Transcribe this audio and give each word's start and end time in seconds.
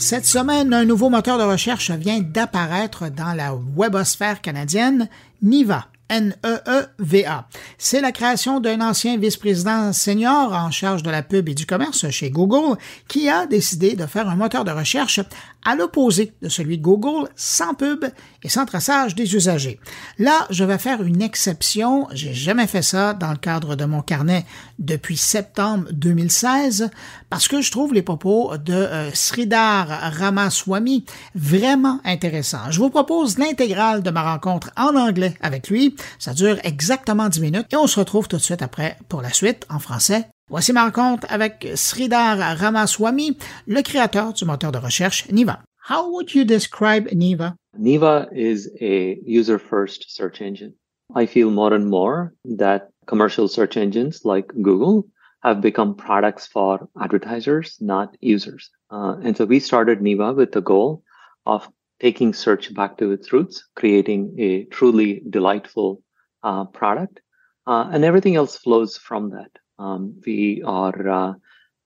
Cette 0.00 0.24
semaine, 0.24 0.72
un 0.72 0.86
nouveau 0.86 1.10
moteur 1.10 1.36
de 1.36 1.44
recherche 1.44 1.90
vient 1.90 2.20
d'apparaître 2.20 3.10
dans 3.10 3.34
la 3.34 3.54
webosphère 3.76 4.40
canadienne, 4.40 5.10
Niva. 5.42 5.88
N-E-E-V-A. 6.08 7.46
C'est 7.78 8.00
la 8.00 8.10
création 8.10 8.58
d'un 8.58 8.80
ancien 8.80 9.16
vice-président 9.16 9.92
senior 9.92 10.52
en 10.52 10.72
charge 10.72 11.04
de 11.04 11.10
la 11.10 11.22
pub 11.22 11.48
et 11.48 11.54
du 11.54 11.66
commerce 11.66 12.10
chez 12.10 12.30
Google 12.30 12.76
qui 13.06 13.28
a 13.28 13.46
décidé 13.46 13.94
de 13.94 14.06
faire 14.06 14.28
un 14.28 14.34
moteur 14.34 14.64
de 14.64 14.72
recherche 14.72 15.20
à 15.64 15.76
l'opposé 15.76 16.32
de 16.42 16.48
celui 16.48 16.78
de 16.78 16.82
Google, 16.82 17.28
sans 17.36 17.74
pub 17.74 18.04
et 18.42 18.48
sans 18.48 18.66
traçage 18.66 19.14
des 19.14 19.34
usagers. 19.34 19.78
Là, 20.18 20.46
je 20.50 20.64
vais 20.64 20.78
faire 20.78 21.02
une 21.02 21.22
exception. 21.22 22.08
J'ai 22.12 22.34
jamais 22.34 22.66
fait 22.66 22.82
ça 22.82 23.14
dans 23.14 23.30
le 23.30 23.36
cadre 23.36 23.76
de 23.76 23.84
mon 23.84 24.02
carnet 24.02 24.44
depuis 24.78 25.16
septembre 25.16 25.86
2016 25.92 26.90
parce 27.28 27.48
que 27.48 27.60
je 27.60 27.70
trouve 27.70 27.94
les 27.94 28.02
propos 28.02 28.56
de 28.56 28.72
euh, 28.72 29.10
Sridhar 29.12 29.88
Ramaswamy 29.88 31.04
vraiment 31.34 32.00
intéressants. 32.04 32.70
Je 32.70 32.78
vous 32.78 32.90
propose 32.90 33.38
l'intégrale 33.38 34.02
de 34.02 34.10
ma 34.10 34.22
rencontre 34.22 34.70
en 34.76 34.96
anglais 34.96 35.34
avec 35.40 35.68
lui. 35.68 35.94
Ça 36.18 36.32
dure 36.32 36.58
exactement 36.64 37.28
10 37.28 37.40
minutes 37.40 37.66
et 37.70 37.76
on 37.76 37.86
se 37.86 38.00
retrouve 38.00 38.28
tout 38.28 38.36
de 38.36 38.42
suite 38.42 38.62
après 38.62 38.96
pour 39.08 39.22
la 39.22 39.32
suite 39.32 39.66
en 39.68 39.78
français 39.78 40.28
Voici 40.50 40.72
ma 40.72 40.82
rencontre 40.82 41.28
avec 41.30 41.64
Sridhar 41.76 42.36
Ramaswamy, 42.58 43.36
le 43.68 43.82
créateur 43.82 44.32
du 44.32 44.44
moteur 44.44 44.72
de 44.72 44.78
recherche 44.78 45.30
Niva. 45.30 45.60
How 45.88 46.10
would 46.10 46.34
you 46.34 46.44
describe 46.44 47.06
Niva? 47.12 47.54
Niva 47.78 48.26
is 48.32 48.68
a 48.80 49.20
user 49.24 49.60
first 49.60 50.10
search 50.10 50.40
engine. 50.40 50.74
I 51.14 51.26
feel 51.26 51.52
more 51.52 51.72
and 51.72 51.88
more 51.88 52.34
that 52.58 52.88
commercial 53.06 53.46
search 53.46 53.76
engines 53.76 54.24
like 54.24 54.48
Google 54.60 55.06
have 55.44 55.60
become 55.60 55.94
products 55.94 56.48
for 56.48 56.88
advertisers, 57.00 57.76
not 57.80 58.16
users. 58.20 58.70
Uh, 58.90 59.18
and 59.22 59.36
so 59.36 59.44
we 59.44 59.60
started 59.60 60.00
Niva 60.00 60.34
with 60.34 60.50
the 60.50 60.62
goal 60.62 61.04
of 61.46 61.68
taking 62.00 62.32
search 62.32 62.74
back 62.74 62.98
to 62.98 63.12
its 63.12 63.32
roots, 63.32 63.68
creating 63.76 64.34
a 64.40 64.64
truly 64.64 65.22
delightful 65.30 66.02
uh, 66.42 66.64
product. 66.64 67.20
Uh, 67.68 67.88
and 67.92 68.04
everything 68.04 68.34
else 68.34 68.56
flows 68.56 68.96
from 68.96 69.30
that. 69.30 69.50
Um, 69.80 70.20
we 70.26 70.62
are 70.64 71.08
uh, 71.08 71.32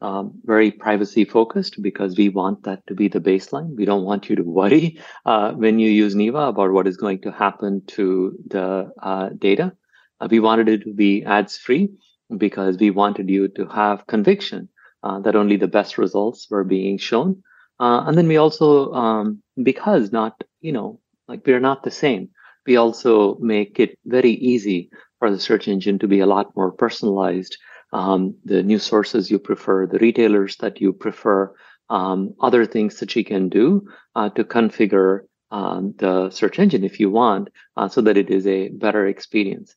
um, 0.01 0.33
very 0.45 0.73
privacy 0.73 1.25
focused 1.25 1.81
because 1.81 2.17
we 2.17 2.29
want 2.29 2.65
that 2.65 2.85
to 2.89 2.95
be 2.95 3.07
the 3.09 3.21
baseline. 3.21 3.77
We 3.77 3.85
don't 3.85 4.05
want 4.05 4.29
you 4.29 4.37
to 4.37 4.43
worry 4.43 5.01
uh, 5.25 5.53
when 5.53 5.79
you 5.79 5.89
use 5.89 6.15
Neeva 6.15 6.49
about 6.49 6.73
what 6.73 6.89
is 6.89 6.97
going 6.97 7.21
to 7.23 7.31
happen 7.31 7.83
to 7.97 8.37
the 8.49 8.93
uh, 9.01 9.29
data. 9.39 9.73
Uh, 10.21 10.29
we 10.31 10.41
wanted 10.41 10.69
it 10.69 10.83
to 10.83 10.93
be 10.93 11.25
ads 11.25 11.57
free 11.57 11.89
because 12.37 12.79
we 12.79 12.91
wanted 12.91 13.31
you 13.31 13.49
to 13.49 13.67
have 13.67 14.07
conviction 14.09 14.69
uh, 15.05 15.21
that 15.21 15.37
only 15.37 15.57
the 15.57 15.69
best 15.69 15.97
results 15.97 16.49
were 16.51 16.65
being 16.65 16.99
shown. 16.99 17.43
Uh, 17.79 18.05
and 18.07 18.19
then 18.19 18.27
we 18.27 18.37
also, 18.37 18.93
um, 18.93 19.41
because 19.63 20.11
not, 20.11 20.43
you 20.61 20.73
know, 20.73 21.01
like 21.29 21.47
we're 21.47 21.61
not 21.61 21.85
the 21.85 21.91
same, 21.91 22.29
we 22.67 22.77
also 22.77 23.37
make 23.39 23.79
it 23.79 23.99
very 24.05 24.33
easy 24.33 24.91
for 25.19 25.31
the 25.31 25.39
search 25.39 25.69
engine 25.69 25.99
to 25.99 26.09
be 26.09 26.21
a 26.21 26.27
lot 26.27 26.55
more 26.57 26.73
personalized 26.73 27.57
um, 27.95 28.35
the 28.45 28.63
news 28.63 28.83
sources 28.83 29.31
you 29.31 29.39
prefer, 29.39 29.87
the 29.87 29.99
retailers 30.01 30.57
that 30.57 30.81
you 30.81 30.93
prefer, 30.93 31.55
um, 31.89 32.35
other 32.41 32.67
things 32.67 32.99
that 32.99 33.15
you 33.15 33.25
can 33.25 33.49
do 33.49 33.87
uh, 34.17 34.29
to 34.31 34.45
configure 34.45 35.21
um, 35.51 35.95
the 35.99 36.31
search 36.31 36.59
engine 36.59 36.85
if 36.85 36.99
you 36.99 37.09
want, 37.09 37.49
uh, 37.77 37.89
so 37.89 38.01
that 38.03 38.17
it 38.17 38.31
is 38.31 38.47
a 38.47 38.69
better 38.71 39.07
experience. 39.07 39.77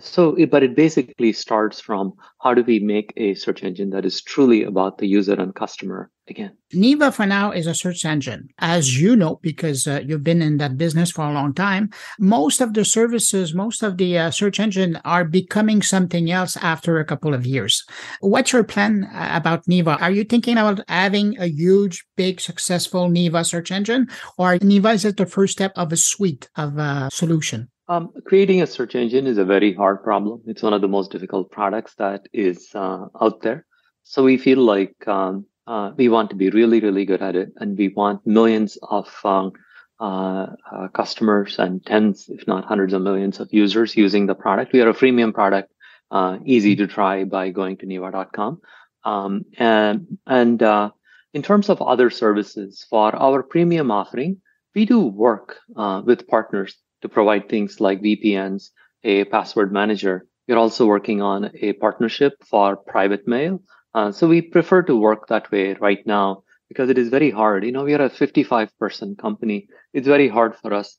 So, 0.00 0.36
but 0.50 0.62
it 0.62 0.74
basically 0.74 1.32
starts 1.32 1.80
from 1.80 2.14
how 2.40 2.54
do 2.54 2.62
we 2.62 2.78
make 2.80 3.12
a 3.16 3.34
search 3.34 3.62
engine 3.62 3.90
that 3.90 4.04
is 4.04 4.20
truly 4.20 4.64
about 4.64 4.98
the 4.98 5.06
user 5.06 5.34
and 5.34 5.54
customer 5.54 6.10
again? 6.28 6.56
Neeva 6.74 7.12
for 7.12 7.24
now 7.24 7.52
is 7.52 7.66
a 7.66 7.74
search 7.74 8.04
engine. 8.04 8.48
As 8.58 9.00
you 9.00 9.14
know, 9.14 9.38
because 9.42 9.86
uh, 9.86 10.00
you've 10.04 10.24
been 10.24 10.42
in 10.42 10.56
that 10.58 10.76
business 10.76 11.10
for 11.10 11.24
a 11.24 11.32
long 11.32 11.54
time, 11.54 11.90
most 12.18 12.60
of 12.60 12.74
the 12.74 12.84
services, 12.84 13.54
most 13.54 13.82
of 13.82 13.96
the 13.96 14.18
uh, 14.18 14.30
search 14.30 14.58
engine 14.58 14.96
are 15.04 15.24
becoming 15.24 15.82
something 15.82 16.30
else 16.30 16.56
after 16.56 16.98
a 16.98 17.04
couple 17.04 17.32
of 17.32 17.46
years. 17.46 17.84
What's 18.20 18.52
your 18.52 18.64
plan 18.64 19.04
uh, 19.04 19.30
about 19.32 19.66
Neeva? 19.66 20.00
Are 20.00 20.10
you 20.10 20.24
thinking 20.24 20.58
about 20.58 20.80
having 20.88 21.38
a 21.38 21.46
huge, 21.46 22.04
big, 22.16 22.40
successful 22.40 23.08
Neeva 23.08 23.46
search 23.46 23.70
engine 23.70 24.08
or 24.36 24.58
Neeva 24.58 24.94
is 24.94 25.04
it 25.04 25.16
the 25.16 25.26
first 25.26 25.52
step 25.52 25.72
of 25.76 25.92
a 25.92 25.96
suite 25.96 26.48
of 26.56 26.78
uh, 26.78 27.08
solution? 27.10 27.68
Um, 27.88 28.10
creating 28.24 28.62
a 28.62 28.66
search 28.66 28.96
engine 28.96 29.26
is 29.26 29.38
a 29.38 29.44
very 29.44 29.72
hard 29.72 30.02
problem. 30.02 30.42
It's 30.46 30.62
one 30.62 30.72
of 30.72 30.80
the 30.80 30.88
most 30.88 31.12
difficult 31.12 31.52
products 31.52 31.94
that 31.94 32.26
is 32.32 32.68
uh, 32.74 33.06
out 33.20 33.42
there. 33.42 33.64
So 34.02 34.24
we 34.24 34.38
feel 34.38 34.58
like 34.58 34.96
um, 35.06 35.46
uh, 35.68 35.92
we 35.96 36.08
want 36.08 36.30
to 36.30 36.36
be 36.36 36.50
really, 36.50 36.80
really 36.80 37.04
good 37.04 37.22
at 37.22 37.36
it, 37.36 37.50
and 37.56 37.78
we 37.78 37.88
want 37.88 38.26
millions 38.26 38.76
of 38.82 39.08
um, 39.24 39.52
uh, 39.98 40.46
uh 40.70 40.88
customers 40.88 41.58
and 41.58 41.84
tens, 41.86 42.28
if 42.28 42.46
not 42.46 42.64
hundreds 42.64 42.92
of 42.92 43.02
millions 43.02 43.40
of 43.40 43.48
users 43.52 43.96
using 43.96 44.26
the 44.26 44.34
product. 44.34 44.72
We 44.72 44.80
are 44.80 44.88
a 44.88 44.94
freemium 44.94 45.32
product, 45.32 45.72
uh, 46.10 46.38
easy 46.44 46.76
to 46.76 46.86
try 46.86 47.24
by 47.24 47.50
going 47.50 47.78
to 47.78 47.86
neeva.com. 47.86 48.60
Um, 49.04 49.44
and 49.58 50.18
and 50.26 50.62
uh, 50.62 50.90
in 51.34 51.42
terms 51.42 51.68
of 51.68 51.80
other 51.80 52.10
services, 52.10 52.84
for 52.90 53.14
our 53.14 53.42
premium 53.42 53.90
offering, 53.90 54.40
we 54.74 54.84
do 54.86 55.06
work 55.06 55.56
with 56.04 56.26
partners 56.28 56.76
to 57.02 57.08
provide 57.08 57.48
things 57.48 57.80
like 57.80 58.02
VPNs, 58.02 58.70
a 59.04 59.24
password 59.24 59.72
manager. 59.72 60.26
We're 60.48 60.58
also 60.58 60.86
working 60.86 61.22
on 61.22 61.50
a 61.60 61.72
partnership 61.74 62.34
for 62.48 62.76
private 62.76 63.26
mail. 63.26 63.60
Uh, 63.94 64.12
so 64.12 64.28
we 64.28 64.42
prefer 64.42 64.82
to 64.82 64.96
work 64.96 65.28
that 65.28 65.50
way 65.50 65.74
right 65.74 66.06
now 66.06 66.42
because 66.68 66.90
it 66.90 66.98
is 66.98 67.08
very 67.08 67.30
hard. 67.30 67.64
You 67.64 67.72
know, 67.72 67.84
we 67.84 67.94
are 67.94 68.02
a 68.02 68.10
55 68.10 68.76
person 68.78 69.16
company. 69.16 69.68
It's 69.92 70.06
very 70.06 70.28
hard 70.28 70.56
for 70.56 70.74
us 70.74 70.98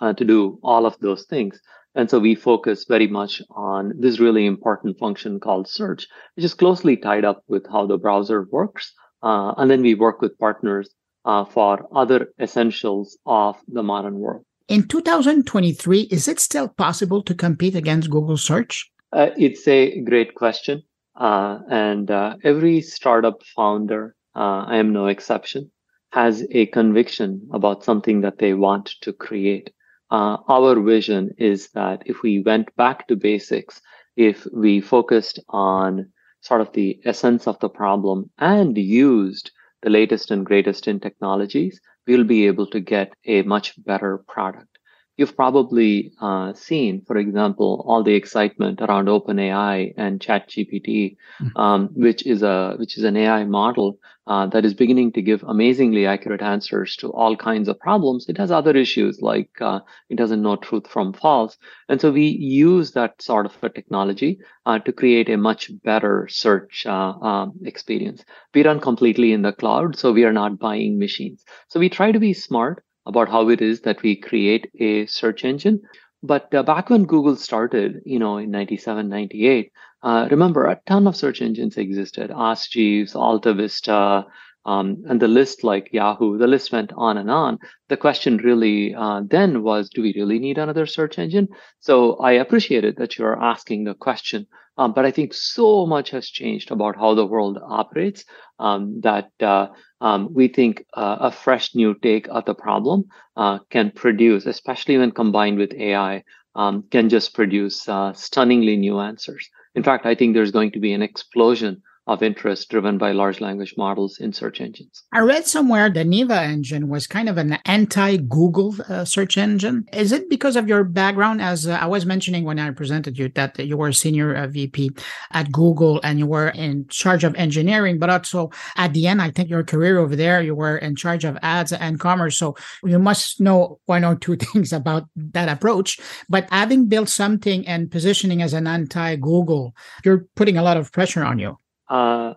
uh, 0.00 0.12
to 0.14 0.24
do 0.24 0.58
all 0.62 0.86
of 0.86 0.98
those 1.00 1.24
things. 1.24 1.60
And 1.94 2.08
so 2.08 2.18
we 2.18 2.34
focus 2.34 2.86
very 2.88 3.06
much 3.06 3.42
on 3.50 3.92
this 3.98 4.18
really 4.18 4.46
important 4.46 4.98
function 4.98 5.40
called 5.40 5.68
search, 5.68 6.06
which 6.34 6.44
is 6.44 6.54
closely 6.54 6.96
tied 6.96 7.24
up 7.24 7.42
with 7.48 7.66
how 7.70 7.86
the 7.86 7.98
browser 7.98 8.46
works. 8.50 8.92
Uh, 9.22 9.52
and 9.56 9.70
then 9.70 9.82
we 9.82 9.94
work 9.94 10.20
with 10.20 10.38
partners 10.38 10.90
uh, 11.24 11.44
for 11.44 11.86
other 11.94 12.32
essentials 12.40 13.18
of 13.26 13.56
the 13.68 13.82
modern 13.82 14.18
world. 14.18 14.44
In 14.72 14.88
2023, 14.88 16.08
is 16.10 16.26
it 16.26 16.40
still 16.40 16.66
possible 16.66 17.22
to 17.24 17.34
compete 17.34 17.76
against 17.76 18.08
Google 18.08 18.38
search? 18.38 18.90
Uh, 19.12 19.28
it's 19.36 19.68
a 19.68 20.00
great 20.00 20.34
question. 20.34 20.82
Uh, 21.14 21.58
and 21.68 22.10
uh, 22.10 22.36
every 22.42 22.80
startup 22.80 23.42
founder, 23.54 24.16
uh, 24.34 24.64
I 24.66 24.78
am 24.78 24.94
no 24.94 25.08
exception, 25.08 25.70
has 26.12 26.46
a 26.52 26.64
conviction 26.68 27.46
about 27.52 27.84
something 27.84 28.22
that 28.22 28.38
they 28.38 28.54
want 28.54 28.94
to 29.02 29.12
create. 29.12 29.68
Uh, 30.10 30.38
our 30.48 30.80
vision 30.80 31.32
is 31.36 31.68
that 31.74 32.02
if 32.06 32.22
we 32.22 32.40
went 32.40 32.74
back 32.74 33.06
to 33.08 33.14
basics, 33.14 33.78
if 34.16 34.46
we 34.54 34.80
focused 34.80 35.38
on 35.50 36.10
sort 36.40 36.62
of 36.62 36.72
the 36.72 36.98
essence 37.04 37.46
of 37.46 37.58
the 37.60 37.68
problem 37.68 38.30
and 38.38 38.78
used 38.78 39.50
the 39.82 39.90
latest 39.90 40.30
and 40.30 40.46
greatest 40.46 40.88
in 40.88 41.00
technologies, 41.00 41.80
we'll 42.06 42.24
be 42.24 42.46
able 42.46 42.66
to 42.68 42.80
get 42.80 43.12
a 43.26 43.42
much 43.42 43.74
better 43.84 44.18
product. 44.28 44.71
You've 45.18 45.36
probably 45.36 46.12
uh, 46.20 46.54
seen, 46.54 47.02
for 47.06 47.18
example, 47.18 47.84
all 47.86 48.02
the 48.02 48.14
excitement 48.14 48.80
around 48.80 49.08
OpenAI 49.08 49.92
and 49.96 50.18
ChatGPT, 50.18 51.16
mm-hmm. 51.40 51.56
um, 51.60 51.90
which 51.94 52.26
is 52.26 52.42
a 52.42 52.76
which 52.78 52.96
is 52.96 53.04
an 53.04 53.18
AI 53.18 53.44
model 53.44 53.98
uh, 54.26 54.46
that 54.46 54.64
is 54.64 54.72
beginning 54.72 55.12
to 55.12 55.20
give 55.20 55.42
amazingly 55.42 56.06
accurate 56.06 56.40
answers 56.40 56.96
to 56.96 57.10
all 57.12 57.36
kinds 57.36 57.68
of 57.68 57.78
problems. 57.78 58.26
It 58.28 58.38
has 58.38 58.50
other 58.50 58.74
issues 58.74 59.20
like 59.20 59.50
uh, 59.60 59.80
it 60.08 60.16
doesn't 60.16 60.40
know 60.40 60.56
truth 60.56 60.86
from 60.86 61.12
false, 61.12 61.58
and 61.90 62.00
so 62.00 62.10
we 62.10 62.26
use 62.26 62.92
that 62.92 63.20
sort 63.20 63.44
of 63.44 63.56
a 63.62 63.68
technology 63.68 64.38
uh, 64.64 64.78
to 64.78 64.92
create 64.92 65.28
a 65.28 65.36
much 65.36 65.70
better 65.82 66.26
search 66.30 66.86
uh, 66.86 67.12
um, 67.20 67.52
experience. 67.64 68.24
We 68.54 68.64
run 68.64 68.80
completely 68.80 69.32
in 69.32 69.42
the 69.42 69.52
cloud, 69.52 69.96
so 69.96 70.10
we 70.12 70.24
are 70.24 70.32
not 70.32 70.58
buying 70.58 70.98
machines. 70.98 71.44
So 71.68 71.80
we 71.80 71.90
try 71.90 72.12
to 72.12 72.20
be 72.20 72.32
smart 72.32 72.82
about 73.06 73.28
how 73.28 73.48
it 73.48 73.60
is 73.60 73.80
that 73.82 74.02
we 74.02 74.16
create 74.16 74.70
a 74.78 75.06
search 75.06 75.44
engine. 75.44 75.80
But 76.22 76.54
uh, 76.54 76.62
back 76.62 76.90
when 76.90 77.04
Google 77.04 77.36
started, 77.36 78.00
you 78.04 78.18
know, 78.18 78.38
in 78.38 78.50
97, 78.50 79.08
98, 79.08 79.72
uh, 80.02 80.28
remember 80.30 80.66
a 80.66 80.80
ton 80.86 81.06
of 81.06 81.16
search 81.16 81.42
engines 81.42 81.76
existed. 81.76 82.30
Ask 82.34 82.70
Jeeves, 82.70 83.14
Alta 83.14 83.54
Vista, 83.54 84.26
um, 84.64 85.02
and 85.08 85.20
the 85.20 85.28
list 85.28 85.64
like 85.64 85.92
Yahoo, 85.92 86.38
the 86.38 86.46
list 86.46 86.72
went 86.72 86.92
on 86.96 87.18
and 87.18 87.30
on. 87.30 87.58
The 87.88 87.96
question 87.96 88.36
really 88.38 88.94
uh, 88.94 89.22
then 89.28 89.62
was, 89.62 89.88
do 89.90 90.02
we 90.02 90.14
really 90.14 90.38
need 90.38 90.58
another 90.58 90.86
search 90.86 91.18
engine? 91.18 91.48
So 91.80 92.16
I 92.16 92.32
appreciated 92.32 92.96
that 92.96 93.18
you're 93.18 93.40
asking 93.42 93.84
the 93.84 93.94
question, 93.94 94.46
um, 94.78 94.92
but 94.92 95.04
I 95.04 95.10
think 95.10 95.34
so 95.34 95.86
much 95.86 96.10
has 96.10 96.28
changed 96.28 96.70
about 96.70 96.96
how 96.96 97.14
the 97.14 97.26
world 97.26 97.58
operates 97.62 98.24
um, 98.58 99.00
that 99.02 99.30
uh, 99.40 99.68
um, 100.00 100.28
we 100.32 100.48
think 100.48 100.84
uh, 100.94 101.16
a 101.20 101.30
fresh 101.30 101.74
new 101.74 101.94
take 101.94 102.28
of 102.28 102.44
the 102.44 102.54
problem 102.54 103.04
uh, 103.36 103.58
can 103.70 103.90
produce, 103.90 104.46
especially 104.46 104.98
when 104.98 105.10
combined 105.10 105.58
with 105.58 105.72
AI, 105.74 106.24
um, 106.54 106.84
can 106.90 107.08
just 107.08 107.34
produce 107.34 107.88
uh, 107.88 108.12
stunningly 108.12 108.76
new 108.76 108.98
answers. 108.98 109.48
In 109.74 109.82
fact, 109.82 110.06
I 110.06 110.14
think 110.14 110.34
there's 110.34 110.50
going 110.50 110.72
to 110.72 110.80
be 110.80 110.92
an 110.92 111.02
explosion 111.02 111.82
of 112.06 112.22
interest 112.22 112.68
driven 112.68 112.98
by 112.98 113.12
large 113.12 113.40
language 113.40 113.74
models 113.76 114.18
in 114.18 114.32
search 114.32 114.60
engines. 114.60 115.04
I 115.12 115.20
read 115.20 115.46
somewhere 115.46 115.88
the 115.88 116.04
Neeva 116.04 116.42
engine 116.42 116.88
was 116.88 117.06
kind 117.06 117.28
of 117.28 117.38
an 117.38 117.58
anti 117.64 118.16
Google 118.16 118.74
uh, 118.88 119.04
search 119.04 119.38
engine. 119.38 119.86
Is 119.92 120.10
it 120.10 120.28
because 120.28 120.56
of 120.56 120.68
your 120.68 120.82
background? 120.82 121.40
As 121.40 121.66
uh, 121.66 121.72
I 121.80 121.86
was 121.86 122.04
mentioning 122.04 122.44
when 122.44 122.58
I 122.58 122.70
presented 122.72 123.18
you, 123.18 123.28
that 123.30 123.58
you 123.58 123.76
were 123.76 123.92
senior 123.92 124.34
uh, 124.34 124.48
VP 124.48 124.90
at 125.30 125.52
Google 125.52 126.00
and 126.02 126.18
you 126.18 126.26
were 126.26 126.48
in 126.48 126.86
charge 126.88 127.22
of 127.22 127.36
engineering, 127.36 127.98
but 127.98 128.10
also 128.10 128.50
at 128.76 128.92
the 128.94 129.06
end, 129.06 129.22
I 129.22 129.30
think 129.30 129.48
your 129.48 129.62
career 129.62 129.98
over 129.98 130.16
there, 130.16 130.42
you 130.42 130.56
were 130.56 130.78
in 130.78 130.96
charge 130.96 131.24
of 131.24 131.38
ads 131.42 131.72
and 131.72 132.00
commerce. 132.00 132.36
So 132.36 132.56
you 132.82 132.98
must 132.98 133.40
know 133.40 133.78
one 133.86 134.04
or 134.04 134.16
two 134.16 134.36
things 134.52 134.72
about 134.72 135.04
that 135.16 135.48
approach. 135.48 136.00
But 136.28 136.48
having 136.50 136.88
built 136.88 137.08
something 137.08 137.66
and 137.68 137.90
positioning 137.90 138.42
as 138.42 138.54
an 138.54 138.66
anti 138.66 139.14
Google, 139.16 139.76
you're 140.04 140.26
putting 140.34 140.56
a 140.56 140.62
lot 140.62 140.76
of 140.76 140.90
pressure 140.90 141.22
on 141.22 141.38
you. 141.38 141.58
Uh, 141.92 142.34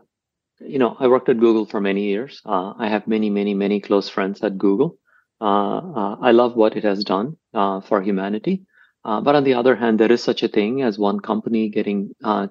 you 0.60 0.80
know, 0.80 0.98
I 1.00 1.08
worked 1.08 1.30
at 1.30 1.40
Google 1.40 1.66
for 1.66 1.80
many 1.80 2.04
years. 2.04 2.42
Uh, 2.46 2.74
I 2.78 2.90
have 2.90 3.08
many, 3.08 3.30
many, 3.30 3.54
many 3.54 3.80
close 3.80 4.10
friends 4.10 4.44
at 4.44 4.58
Google. 4.58 4.98
Uh, 5.40 5.80
uh 6.02 6.16
I 6.22 6.32
love 6.32 6.56
what 6.56 6.76
it 6.78 6.84
has 6.84 7.04
done 7.04 7.38
uh, 7.54 7.80
for 7.82 8.02
humanity. 8.02 8.64
But 9.04 9.36
on 9.36 9.44
the 9.44 9.54
other 9.54 9.76
hand, 9.76 10.00
there 10.00 10.12
is 10.12 10.24
such 10.24 10.42
a 10.44 10.48
thing 10.48 10.82
as 10.82 10.98
one 10.98 11.20
company 11.20 11.70
getting 11.70 12.00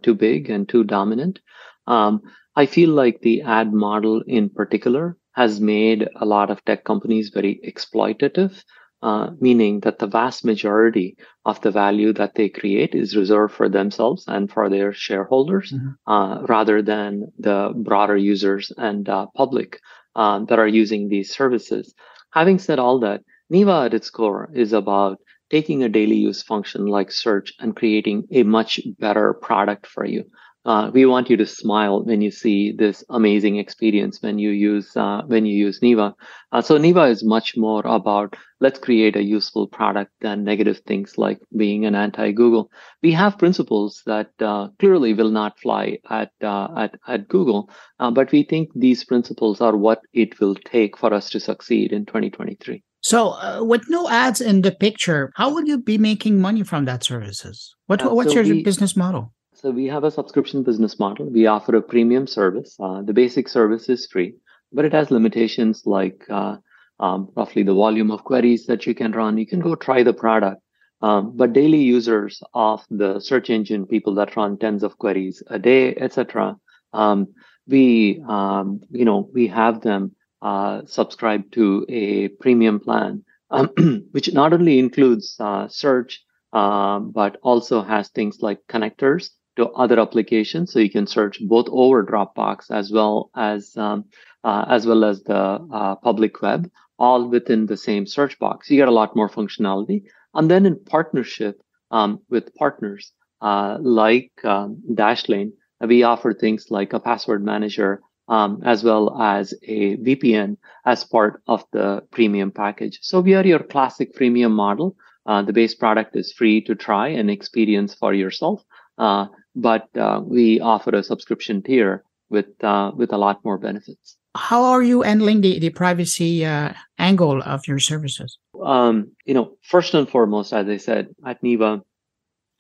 too 0.03 0.15
big 0.15 0.51
and 0.51 0.69
too 0.69 0.85
dominant. 0.85 1.41
Um, 1.87 2.23
I 2.57 2.67
feel 2.67 2.91
like 2.91 3.21
the 3.21 3.43
ad 3.43 3.73
model 3.73 4.23
in 4.27 4.49
particular 4.49 5.17
has 5.33 5.61
made 5.61 6.09
a 6.15 6.25
lot 6.25 6.51
of 6.51 6.65
tech 6.65 6.85
companies 6.85 7.31
very 7.35 7.61
exploitative 7.71 8.63
uh, 9.05 9.31
meaning 9.39 9.81
that 9.81 9.99
the 9.99 10.07
vast 10.07 10.47
majority 10.47 11.15
of 11.45 11.61
the 11.61 11.71
value 11.71 12.11
that 12.15 12.35
they 12.37 12.49
create 12.49 12.95
is 12.95 13.15
reserved 13.15 13.53
for 13.53 13.69
themselves 13.69 14.25
and 14.27 14.51
for 14.51 14.71
their 14.71 14.95
shareholders 14.95 15.73
mm-hmm. 15.73 16.11
uh, 16.11 16.41
rather 16.47 16.81
than 16.81 17.31
the 17.39 17.71
broader 17.77 18.17
users 18.17 18.73
and 18.79 19.11
uh, 19.11 19.27
public 19.37 19.79
uh, 20.17 20.39
that 20.47 20.59
are 20.59 20.67
using 20.83 21.09
these 21.09 21.31
services. 21.31 21.95
Having 22.33 22.59
said 22.61 22.79
all 22.79 22.99
that, 23.01 23.21
Neeva 23.53 23.85
at 23.85 23.95
its 23.95 24.09
core 24.09 24.49
is 24.55 24.73
about 24.73 25.19
taking 25.51 25.83
a 25.83 25.89
daily 25.91 26.17
use 26.17 26.43
function 26.43 26.87
like 26.87 27.13
search 27.13 27.53
and 27.61 27.77
creating 27.77 28.27
a 28.31 28.43
much 28.43 28.81
better 28.99 29.35
product 29.35 29.87
for 29.87 30.07
you. 30.07 30.25
Uh, 30.65 30.91
we 30.95 31.05
want 31.05 31.29
you 31.29 31.37
to 31.37 31.45
smile 31.47 32.03
when 32.05 32.23
you 32.23 32.31
see 32.31 32.73
this 32.73 33.05
amazing 33.11 33.57
experience 33.57 34.23
when 34.23 34.39
you 34.39 34.51
use 34.51 34.97
uh, 34.97 35.21
when 35.27 35.45
you 35.45 35.55
use 35.55 35.81
Neeva. 35.81 36.15
Uh, 36.53 36.63
so 36.63 36.79
Neeva 36.79 37.11
is 37.11 37.23
much 37.23 37.55
more 37.57 37.83
about 37.85 38.35
let's 38.61 38.79
create 38.79 39.15
a 39.15 39.23
useful 39.23 39.69
product 39.69 40.11
than 40.23 40.43
negative 40.43 40.81
things 40.87 41.19
like 41.19 41.39
being 41.55 41.85
an 41.85 41.95
anti-Google. 41.95 42.71
We 43.03 43.13
have 43.13 43.39
principles 43.39 44.01
that 44.07 44.31
uh, 44.41 44.69
clearly 44.79 45.13
will 45.13 45.31
not 45.31 45.61
fly 45.61 45.99
at 46.09 46.33
uh, 46.43 46.69
at 46.77 46.95
at 47.07 47.29
Google, 47.29 47.69
uh, 48.01 48.11
but 48.11 48.33
we 48.33 48.43
think 48.43 48.71
these 48.75 49.05
principles 49.05 49.61
are 49.61 49.77
what 49.77 50.01
it 50.15 50.41
will 50.41 50.55
take 50.55 50.97
for 50.97 51.13
us 51.13 51.29
to 51.31 51.41
succeed 51.41 51.93
in 51.93 52.07
2023. 52.07 52.83
So, 53.03 53.63
with 53.63 53.83
no 53.91 54.09
ads 54.09 54.41
in 54.41 54.63
the 54.63 54.73
picture, 54.73 55.31
how 55.37 55.53
will 55.53 55.67
you 55.67 55.77
be 55.77 55.99
making 55.99 56.41
money 56.41 56.63
from 56.63 56.87
that 56.87 57.05
services? 57.05 57.75
What 57.85 58.01
what's 58.15 58.33
so 58.33 58.41
your 58.41 58.55
we, 58.55 58.63
business 58.63 58.97
model? 58.97 59.35
So 59.65 59.71
we 59.71 59.87
have 59.87 60.05
a 60.05 60.11
subscription 60.11 60.63
business 60.63 60.99
model. 60.99 61.25
We 61.25 61.47
offer 61.47 61.75
a 61.75 61.81
premium 61.81 62.27
service. 62.27 62.77
Uh, 62.79 63.01
the 63.01 63.15
basic 63.15 63.49
service 63.49 63.89
is 63.89 64.07
free, 64.07 64.35
but 64.71 64.85
it 64.85 64.93
has 64.93 65.11
limitations 65.11 65.85
like 65.87 66.23
uh, 66.29 66.59
um, 67.01 67.31
roughly 67.35 67.63
the 67.63 67.73
volume 67.73 68.11
of 68.11 68.25
queries 68.25 68.67
that 68.67 68.87
you 68.87 68.95
can 68.95 69.13
run. 69.13 69.39
You 69.39 69.47
can 69.47 69.61
go 69.61 69.75
try 69.75 70.03
the 70.03 70.13
product. 70.13 70.61
Um, 71.01 71.35
but 71.35 71.55
daily 71.55 71.81
users 71.81 72.43
of 72.53 72.85
the 72.91 73.21
search 73.21 73.49
engine, 73.49 73.87
people 73.87 74.15
that 74.17 74.37
run 74.37 74.59
tens 74.59 74.83
of 74.83 74.99
queries 74.99 75.43
a 75.47 75.59
day, 75.59 75.95
etc., 75.97 76.59
um, 76.93 77.29
we 77.67 78.23
um, 78.29 78.83
you 78.91 79.07
know 79.07 79.31
we 79.33 79.47
have 79.47 79.81
them 79.81 80.15
uh, 80.43 80.83
subscribe 80.85 81.51
to 81.53 81.87
a 81.89 82.29
premium 82.29 82.81
plan, 82.81 83.25
um, 83.51 83.71
which 84.11 84.31
not 84.35 84.53
only 84.53 84.79
includes 84.79 85.37
uh, 85.41 85.69
search 85.69 86.23
um, 86.53 87.13
but 87.13 87.39
also 87.43 87.81
has 87.81 88.11
things 88.11 88.43
like 88.43 88.59
connectors 88.69 89.31
to 89.57 89.69
other 89.71 90.01
applications. 90.01 90.73
So 90.73 90.79
you 90.79 90.91
can 90.91 91.07
search 91.07 91.39
both 91.41 91.67
over 91.71 92.05
Dropbox 92.05 92.71
as 92.71 92.91
well 92.91 93.31
as 93.37 93.77
um, 93.77 94.05
uh, 94.43 94.65
as 94.69 94.87
well 94.87 95.05
as 95.05 95.23
the 95.23 95.37
uh, 95.73 95.95
public 95.97 96.43
web, 96.43 96.71
all 96.99 97.29
within 97.29 97.67
the 97.67 97.77
same 97.77 98.07
search 98.07 98.39
box. 98.39 98.71
You 98.71 98.77
get 98.77 98.89
a 98.89 98.93
lot 98.93 99.17
more 99.17 99.31
functionality. 99.31 100.05
And 100.35 100.51
then 100.51 100.67
in 100.67 100.79
partnership 100.85 101.63
um, 101.91 102.21
with 102.29 102.55
partners 102.55 103.13
uh, 103.41 103.79
like 103.81 104.33
um, 104.45 104.83
Dashlane, 104.93 105.53
we 105.81 106.03
offer 106.03 106.35
things 106.35 106.67
like 106.71 106.93
a 106.93 107.01
password 107.01 107.45
manager 107.45 108.01
um, 108.29 108.63
as 108.65 108.83
well 108.83 109.21
as 109.21 109.55
a 109.63 109.97
VPN 109.99 110.57
as 110.87 111.05
part 111.05 111.43
of 111.47 111.65
the 111.73 112.03
premium 112.11 112.51
package. 112.51 112.99
So 113.03 113.21
we 113.21 113.35
are 113.35 113.47
your 113.47 113.63
classic 113.63 114.15
freemium 114.15 114.53
model. 114.53 114.97
Uh, 115.27 115.43
the 115.43 115.53
base 115.53 115.75
product 115.75 116.17
is 116.17 116.33
free 116.33 116.61
to 116.63 116.75
try 116.75 117.09
and 117.09 117.31
experience 117.31 117.95
for 117.95 118.13
yourself. 118.13 118.63
Uh, 118.99 119.27
but 119.55 119.89
uh, 119.97 120.21
we 120.25 120.61
offer 120.61 120.91
a 120.91 121.03
subscription 121.03 121.63
tier 121.63 122.05
with 122.31 122.63
uh, 122.63 122.93
with 122.95 123.13
a 123.13 123.19
lot 123.19 123.45
more 123.45 123.59
benefits. 123.59 124.17
How 124.37 124.65
are 124.65 124.83
you 124.83 125.03
handling 125.03 125.43
the, 125.43 125.61
the 125.61 125.71
privacy 125.71 126.45
uh, 126.45 126.73
angle 126.99 127.41
of 127.43 127.69
your 127.69 127.79
services? 127.79 128.39
Um, 128.61 129.13
you 129.25 129.35
know, 129.35 129.57
first 129.63 129.95
and 129.95 130.09
foremost, 130.09 130.53
as 130.53 130.69
I 130.69 130.77
said, 130.77 131.15
at 131.25 131.41
Neeva, 131.43 131.83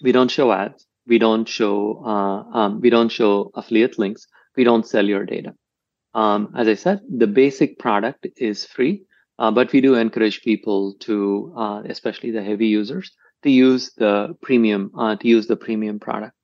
we 0.02 0.12
don't 0.12 0.30
show 0.30 0.52
ads, 0.52 0.86
we 1.06 1.18
don't 1.18 1.48
show 1.48 2.02
uh, 2.04 2.58
um, 2.58 2.80
we 2.80 2.90
don't 2.90 3.10
show 3.10 3.50
affiliate 3.54 3.98
links, 3.98 4.26
we 4.56 4.64
don't 4.64 4.86
sell 4.86 5.04
your 5.04 5.24
data. 5.24 5.54
Um, 6.14 6.54
as 6.56 6.68
I 6.68 6.74
said, 6.74 7.00
the 7.10 7.26
basic 7.26 7.78
product 7.80 8.28
is 8.36 8.64
free, 8.64 9.02
uh, 9.40 9.50
but 9.50 9.72
we 9.72 9.80
do 9.80 9.96
encourage 9.96 10.42
people 10.42 10.94
to, 11.00 11.52
uh, 11.56 11.82
especially 11.86 12.30
the 12.30 12.42
heavy 12.42 12.68
users, 12.68 13.10
to 13.42 13.50
use 13.50 13.92
the 13.96 14.36
premium 14.40 14.92
to 15.20 15.28
use 15.28 15.48
the 15.48 15.56
premium 15.56 15.98
product. 15.98 16.34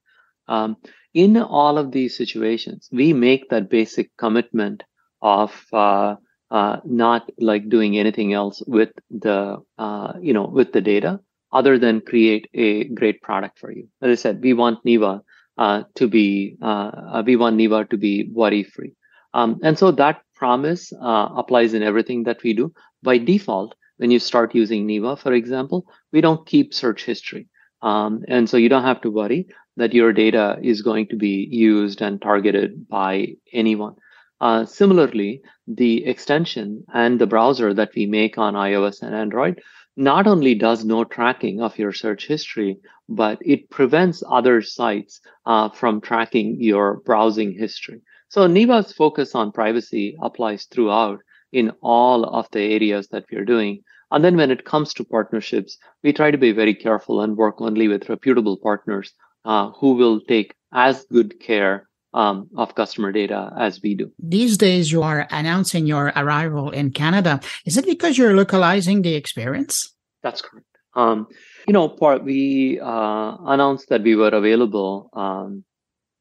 Um, 0.50 0.76
in 1.14 1.36
all 1.36 1.78
of 1.78 1.92
these 1.92 2.16
situations, 2.16 2.88
we 2.92 3.12
make 3.12 3.48
that 3.48 3.70
basic 3.70 4.10
commitment 4.16 4.82
of 5.22 5.64
uh, 5.72 6.16
uh, 6.50 6.76
not 6.84 7.30
like 7.38 7.68
doing 7.68 7.96
anything 7.96 8.32
else 8.32 8.62
with 8.66 8.90
the 9.10 9.58
uh, 9.78 10.12
you 10.20 10.32
know 10.32 10.46
with 10.46 10.72
the 10.72 10.80
data 10.80 11.20
other 11.52 11.78
than 11.78 12.00
create 12.00 12.48
a 12.54 12.84
great 12.88 13.22
product 13.22 13.58
for 13.58 13.72
you. 13.72 13.88
As 14.02 14.10
I 14.18 14.22
said, 14.22 14.42
we 14.42 14.52
want 14.52 14.84
Neeva 14.84 15.22
uh, 15.58 15.82
to 15.94 16.08
be 16.08 16.56
uh, 16.60 17.22
we 17.24 17.36
want 17.36 17.56
Neeva 17.56 17.88
to 17.90 17.96
be 17.96 18.28
worry 18.32 18.64
free, 18.64 18.92
um, 19.34 19.60
and 19.62 19.78
so 19.78 19.92
that 19.92 20.22
promise 20.34 20.92
uh, 20.92 21.28
applies 21.36 21.74
in 21.74 21.82
everything 21.82 22.24
that 22.24 22.42
we 22.42 22.54
do. 22.54 22.72
By 23.02 23.18
default, 23.18 23.74
when 23.98 24.10
you 24.10 24.18
start 24.18 24.54
using 24.54 24.86
Neeva, 24.86 25.18
for 25.18 25.32
example, 25.32 25.86
we 26.12 26.20
don't 26.20 26.46
keep 26.46 26.74
search 26.74 27.04
history. 27.04 27.48
Um, 27.82 28.24
and 28.28 28.48
so 28.48 28.56
you 28.58 28.68
don't 28.68 28.84
have 28.84 29.00
to 29.02 29.10
worry 29.10 29.46
that 29.80 29.94
your 29.94 30.12
data 30.12 30.58
is 30.62 30.82
going 30.82 31.06
to 31.08 31.16
be 31.16 31.48
used 31.50 32.02
and 32.02 32.20
targeted 32.20 32.86
by 32.86 33.28
anyone. 33.50 33.94
Uh, 34.38 34.66
similarly, 34.66 35.40
the 35.66 36.04
extension 36.04 36.84
and 36.92 37.18
the 37.18 37.26
browser 37.26 37.72
that 37.72 37.90
we 37.96 38.04
make 38.04 38.36
on 38.36 38.52
iOS 38.52 39.00
and 39.00 39.14
Android 39.14 39.58
not 39.96 40.26
only 40.26 40.54
does 40.54 40.84
no 40.84 41.02
tracking 41.04 41.62
of 41.62 41.78
your 41.78 41.94
search 41.94 42.26
history, 42.26 42.76
but 43.08 43.38
it 43.40 43.70
prevents 43.70 44.22
other 44.28 44.60
sites 44.60 45.22
uh, 45.46 45.70
from 45.70 46.02
tracking 46.02 46.60
your 46.60 47.00
browsing 47.06 47.52
history. 47.52 48.02
So 48.28 48.46
Neeva's 48.46 48.92
focus 48.92 49.34
on 49.34 49.50
privacy 49.50 50.14
applies 50.20 50.66
throughout 50.66 51.20
in 51.52 51.72
all 51.80 52.24
of 52.24 52.46
the 52.52 52.60
areas 52.60 53.08
that 53.08 53.24
we're 53.32 53.46
doing. 53.46 53.82
And 54.10 54.22
then 54.22 54.36
when 54.36 54.50
it 54.50 54.66
comes 54.66 54.92
to 54.94 55.04
partnerships, 55.04 55.78
we 56.02 56.12
try 56.12 56.30
to 56.30 56.38
be 56.38 56.52
very 56.52 56.74
careful 56.74 57.22
and 57.22 57.34
work 57.34 57.62
only 57.62 57.88
with 57.88 58.10
reputable 58.10 58.58
partners 58.58 59.14
uh, 59.44 59.70
who 59.70 59.94
will 59.94 60.20
take 60.20 60.54
as 60.72 61.04
good 61.04 61.40
care 61.40 61.88
um, 62.12 62.48
of 62.56 62.74
customer 62.74 63.12
data 63.12 63.52
as 63.58 63.80
we 63.82 63.94
do. 63.94 64.10
These 64.18 64.58
days, 64.58 64.90
you 64.90 65.02
are 65.02 65.26
announcing 65.30 65.86
your 65.86 66.12
arrival 66.16 66.70
in 66.70 66.90
Canada. 66.90 67.40
Is 67.64 67.76
it 67.76 67.86
because 67.86 68.18
you're 68.18 68.34
localizing 68.34 69.02
the 69.02 69.14
experience? 69.14 69.94
That's 70.22 70.42
correct. 70.42 70.66
Um, 70.94 71.28
you 71.66 71.72
know, 71.72 71.88
part 71.88 72.24
we 72.24 72.80
uh, 72.80 73.36
announced 73.46 73.88
that 73.90 74.02
we 74.02 74.16
were 74.16 74.28
available 74.28 75.08
um, 75.12 75.64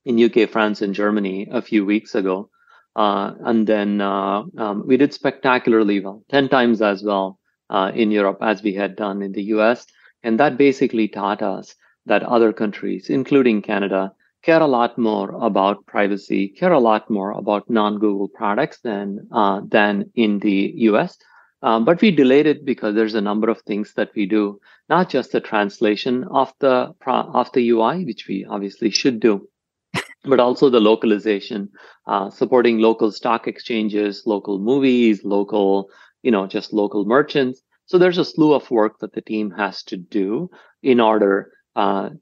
in 0.05 0.23
UK, 0.23 0.49
France, 0.49 0.81
and 0.81 0.93
Germany 0.93 1.47
a 1.51 1.61
few 1.61 1.85
weeks 1.85 2.13
ago, 2.13 2.49
uh, 2.95 3.33
and 3.41 3.65
then 3.65 3.99
uh, 3.99 4.43
um, 4.57 4.83
we 4.85 4.95
did 4.97 5.13
spectacularly 5.13 5.99
well, 6.01 6.23
ten 6.29 6.49
times 6.49 6.81
as 6.81 7.03
well 7.03 7.39
uh, 7.69 7.91
in 7.95 8.11
Europe 8.11 8.37
as 8.41 8.61
we 8.61 8.73
had 8.75 8.95
done 8.95 9.23
in 9.23 9.31
the 9.31 9.43
US, 9.55 9.87
and 10.21 10.39
that 10.39 10.57
basically 10.57 11.07
taught 11.07 11.41
us 11.41 11.75
that 12.09 12.23
other 12.23 12.51
countries, 12.51 13.09
including 13.09 13.61
Canada, 13.61 14.11
care 14.41 14.61
a 14.61 14.67
lot 14.67 14.97
more 14.97 15.31
about 15.41 15.85
privacy, 15.85 16.49
care 16.49 16.71
a 16.71 16.79
lot 16.79 17.09
more 17.09 17.31
about 17.31 17.69
non-Google 17.69 18.29
products 18.29 18.79
than 18.81 19.27
uh, 19.31 19.61
than 19.67 20.11
in 20.15 20.39
the 20.39 20.73
US. 20.89 21.17
Um, 21.61 21.83
but 21.83 22.01
we 22.01 22.11
delayed 22.11 22.47
it 22.47 22.63
because 22.65 22.95
there's 22.95 23.15
a 23.15 23.21
number 23.29 23.49
of 23.49 23.61
things 23.61 23.93
that 23.95 24.11
we 24.15 24.25
do, 24.25 24.59
not 24.87 25.09
just 25.09 25.33
the 25.33 25.41
translation 25.41 26.23
of 26.31 26.53
the 26.59 26.93
of 27.05 27.51
the 27.51 27.69
UI, 27.69 28.05
which 28.05 28.27
we 28.29 28.45
obviously 28.49 28.89
should 28.89 29.19
do, 29.19 29.47
but 30.23 30.39
also 30.39 30.69
the 30.69 30.79
localization, 30.79 31.69
uh, 32.07 32.29
supporting 32.29 32.79
local 32.79 33.11
stock 33.11 33.47
exchanges, 33.47 34.23
local 34.25 34.59
movies, 34.59 35.23
local, 35.25 35.89
you 36.23 36.31
know, 36.31 36.47
just 36.47 36.71
local 36.73 37.03
merchants. 37.05 37.61
So 37.87 37.97
there's 37.97 38.19
a 38.19 38.25
slew 38.25 38.53
of 38.53 38.69
work 38.71 38.99
that 38.99 39.13
the 39.13 39.21
team 39.21 39.51
has 39.51 39.83
to 39.85 39.97
do 39.97 40.49
in 40.81 40.99
order 41.01 41.51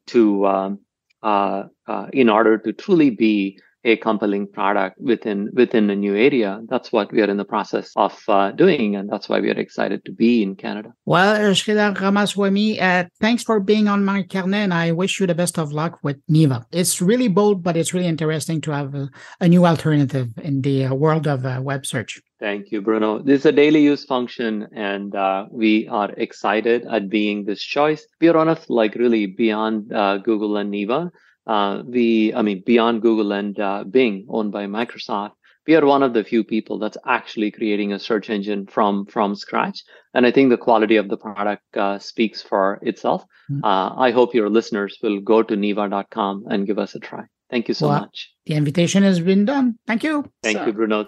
to 0.07 0.45
um, 0.45 0.79
uh, 1.23 1.63
uh 1.87 2.07
in 2.13 2.29
order 2.29 2.57
to 2.57 2.73
truly 2.73 3.09
be 3.09 3.59
a 3.87 3.95
compelling 3.95 4.45
product 4.47 4.99
within 4.99 5.49
within 5.53 5.89
a 5.89 5.95
new 5.95 6.15
area. 6.15 6.61
That's 6.67 6.91
what 6.91 7.11
we 7.11 7.21
are 7.21 7.29
in 7.29 7.37
the 7.37 7.45
process 7.45 7.91
of 7.95 8.13
uh, 8.27 8.51
doing, 8.51 8.95
and 8.95 9.09
that's 9.09 9.29
why 9.29 9.39
we 9.39 9.49
are 9.49 9.59
excited 9.59 10.03
to 10.05 10.11
be 10.11 10.43
in 10.43 10.55
Canada. 10.55 10.93
Well, 11.05 11.35
Sridhar 11.53 11.99
Ramaswamy, 11.99 12.81
uh, 12.81 13.05
thanks 13.21 13.43
for 13.43 13.59
being 13.59 13.87
on 13.87 14.03
my 14.03 14.23
carnet, 14.23 14.59
and 14.59 14.73
I 14.73 14.91
wish 14.91 15.19
you 15.19 15.27
the 15.27 15.35
best 15.35 15.57
of 15.57 15.71
luck 15.71 15.99
with 16.03 16.17
Neeva. 16.29 16.65
It's 16.71 17.01
really 17.01 17.29
bold, 17.29 17.63
but 17.63 17.77
it's 17.77 17.93
really 17.93 18.07
interesting 18.07 18.59
to 18.61 18.71
have 18.71 18.93
a, 18.93 19.09
a 19.39 19.47
new 19.47 19.65
alternative 19.65 20.29
in 20.43 20.61
the 20.61 20.85
uh, 20.85 20.93
world 20.93 21.25
of 21.25 21.45
uh, 21.45 21.61
web 21.63 21.85
search. 21.85 22.19
Thank 22.39 22.71
you, 22.71 22.81
Bruno. 22.81 23.19
This 23.19 23.39
is 23.39 23.45
a 23.47 23.51
daily 23.51 23.81
use 23.81 24.05
function, 24.05 24.67
and 24.71 25.15
uh, 25.15 25.47
we 25.51 25.87
are 25.87 26.11
excited 26.11 26.85
at 26.85 27.09
being 27.09 27.45
this 27.45 27.63
choice. 27.63 28.05
We 28.21 28.27
are 28.27 28.37
on 28.37 28.47
a 28.47 28.57
like 28.69 28.93
really 28.95 29.25
beyond 29.25 29.91
uh, 29.91 30.17
Google 30.17 30.57
and 30.57 30.71
Neeva 30.71 31.11
uh, 31.47 31.81
we, 31.85 32.33
I 32.33 32.41
mean, 32.41 32.61
beyond 32.65 33.01
Google 33.01 33.31
and 33.31 33.57
uh, 33.59 33.85
Bing, 33.85 34.25
owned 34.29 34.51
by 34.51 34.65
Microsoft, 34.65 35.31
we 35.65 35.75
are 35.75 35.85
one 35.85 36.03
of 36.03 36.13
the 36.13 36.23
few 36.23 36.43
people 36.43 36.77
that's 36.77 36.97
actually 37.05 37.51
creating 37.51 37.91
a 37.91 37.99
search 37.99 38.29
engine 38.29 38.67
from 38.67 39.05
from 39.05 39.35
scratch. 39.35 39.83
And 40.13 40.25
I 40.25 40.31
think 40.31 40.49
the 40.49 40.57
quality 40.57 40.97
of 40.97 41.09
the 41.09 41.17
product 41.17 41.63
uh, 41.75 41.99
speaks 41.99 42.41
for 42.41 42.79
itself. 42.81 43.23
Mm-hmm. 43.51 43.65
I 43.65 44.11
hope 44.11 44.33
your 44.33 44.49
listeners 44.49 44.97
will 45.01 45.19
go 45.19 45.43
to 45.43 45.55
neeva.com 45.55 46.45
and 46.49 46.67
give 46.67 46.79
us 46.79 46.95
a 46.95 46.99
try. 46.99 47.23
Thank 47.49 47.67
you 47.67 47.73
so 47.73 47.89
well, 47.89 48.01
much. 48.01 48.29
The 48.45 48.55
invitation 48.55 49.03
has 49.03 49.19
been 49.19 49.45
done. 49.45 49.77
Thank 49.87 50.03
you. 50.03 50.29
Thank 50.43 50.57
so. 50.57 50.65
you, 50.65 50.73
Bruno. 50.73 51.07